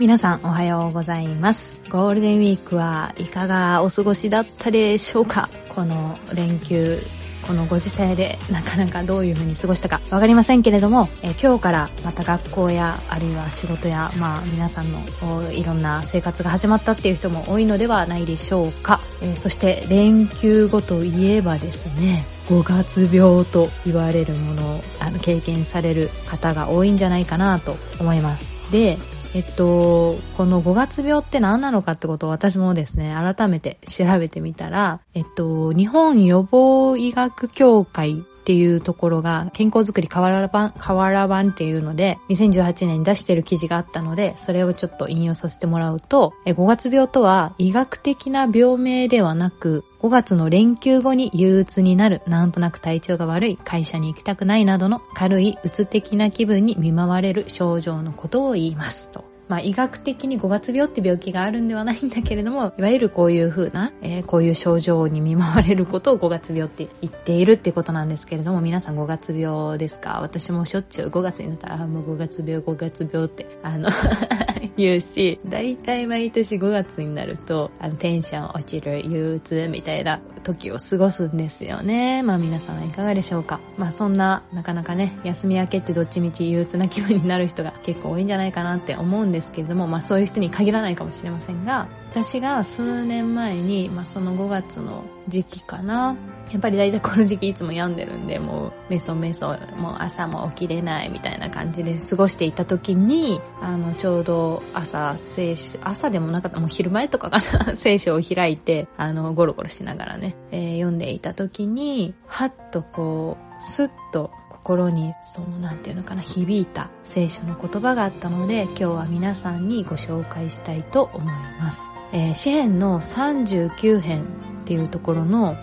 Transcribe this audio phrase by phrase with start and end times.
[0.00, 1.80] 皆さんおはようございます。
[1.88, 5.48] ゴールデンウィークはいかがお過ごしだったでしょうか？
[5.68, 6.98] この連休、
[7.46, 18.98] このご時世でなかなかどういう風に過ごしたかわかりませんけれども、え今日からまた学校やあるいは仕事やまあ皆さんのいろんな生活が始まったっていう人も多いのではないでしょうか。
[19.22, 28.52] えそして連休後といえばですね、5月病と言われるものをあの経験される方が多いんじゃないかなと思います。
[28.72, 28.98] で、
[29.34, 59.33] えっと、この5月病って何なのかってことを私もですね、改めて調べてみたら、えっと、日本予防医学協会っていうところが健康づくり河原版、河原版っていうので2018年に出してる記事があったのでそれをちょっと引用させてもらうと5月病とは医学的な病名ではなく5月の連休後に憂鬱になる、なんとなく体調が悪い、会社に行きたくないなどの軽い鬱的な気分に見舞われる症状のことを言いますと。
[59.48, 70.20] まあ、医学的に5月病って病気があるんではないんだけれども、 いわゆるこういう風な、えー、こういう症状に見舞われることを5月病って言っているってことなんですけれども、皆さん5月病ですか？
[70.22, 73.88] 私もしょっちゅう5月になったら、あ、もう5月病、5月病って、あの
[74.76, 82.22] 言うし、だいたい毎年5月になると、あの、テンション落ちる、憂鬱みたいな時を過ごすんですよね。
[82.22, 83.60] まあ皆さんはいかがでしょうか？
[83.76, 96.16] まあそんな、なかなかね、休み明けってどっちみち憂鬱な気分になる人が結構多いんじゃないかなって思うんですですけれども、まあそういう人に限らないかもしれませんが、私が数年前に、まあその5月の時期かな、
[96.52, 114.30] やっぱり大体この時期いつも病んでるんで、もうメソメソ、もう朝も起きれないみたいな感じで過ごしていた時に、あの、ちょうど朝、聖書、朝でもなかった、もう昼前とかかな、 聖書を開いて、あの、ゴロゴロしながらね、えー、読んでいた時に、はっとこう、スッと
[114.64, 121.90] 心にそのなんていうのかな響いた聖書の言葉があったので今日は皆さんにご紹介したいと思います。
[122.12, 125.54] えー、詩編の39編っていうところの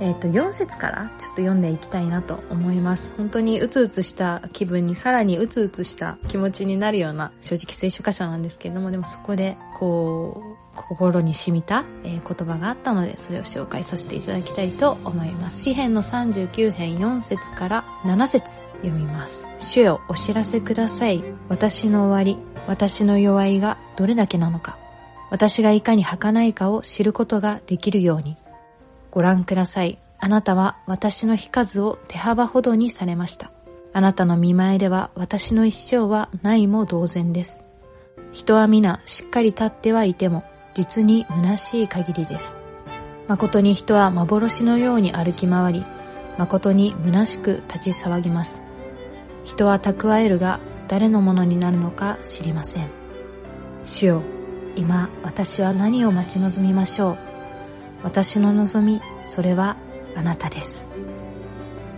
[0.00, 3.14] え、ー、と、4節からちょっと読んでいきたいなと思います。
[3.16, 15.62] 本当にうつうつした気分にさらにうつうつした気持ちになるような正直聖書箇所なんですけれども、でもそこで、こう、心に染みた、言葉があったので、それを紹介させていただきたいと思います。
[15.62, 19.46] 詩編の39編4節から7節読みます。
[19.58, 21.22] 主よ、お知らせください。
[21.48, 24.78] 私の終わり、私の弱いがどれだけなのか。
[25.30, 28.36] 私がいかに儚いかを知ることができるように。
[29.10, 29.98] ご覧ください。
[30.18, 33.50] あなたは私の日数を手幅ほどにされました。
[33.92, 37.60] あなたの見前では私の一生はないも同然です。
[38.30, 40.44] 人は皆しっかり立ってはいても、
[40.74, 42.56] 実に虚しい限りです。
[43.28, 45.84] 誠に人は幻のように歩き回り、
[46.38, 48.60] 誠に虚しく立ち騒ぎます。
[49.44, 52.88] 人は蓄えるが誰のものになるのか知りません。
[53.84, 54.22] 主よ、
[54.76, 57.18] 今私は何を待ち望みましょう。
[58.02, 59.76] 私の望み、それは
[60.16, 60.90] あなたです。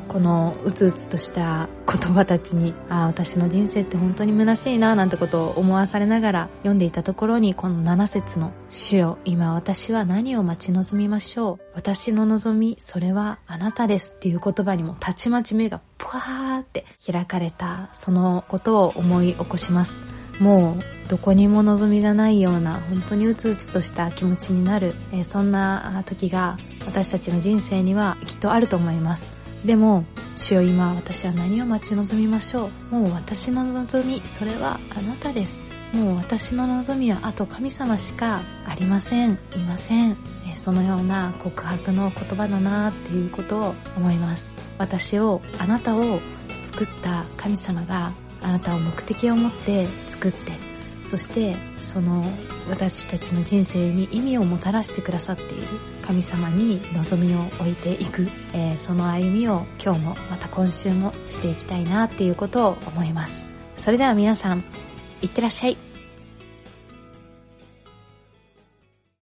[0.09, 11.65] このうつうつとした言葉たちに、ああ、私の人生って本当に虚しいな、なんてことを思わされながら読んでいたところに、この7節の、主よ、今私は何を待ち望みましょう。
[11.75, 20.01] 私の望み、それはあなたですっていう言葉にもたちまち目がぷわーって開かれた、そのことを思い起こします。
[20.41, 29.34] もうどこにも望みがないような本当にうつうつとした気持ちになる、え、そんな時が私たちの人生にはきっとあると思います
[29.65, 30.05] でも
[30.37, 32.95] 主よ今私は何を待ち望みましょう？
[32.95, 35.65] もう私の望みそれはあなたです。
[35.93, 39.39] もう私の望みはあと神様しかありません。
[39.55, 40.17] いません、
[40.55, 44.55] そのような告白の言葉だなっていうことを思います。
[44.77, 46.21] 私をあなたを
[46.63, 50.53] 作った神様があなたを目的を持って作って
[51.05, 52.27] そしてその
[52.69, 55.67] 私たちの人生に意味をもたらしてくださっている
[56.03, 63.45] 神様に望みを置いていく、えー、その歩みを今日もまた今週もしていきたいなっていうことを思います。
[63.79, 64.65] それでは皆さん
[65.21, 65.94] いってらっしゃい。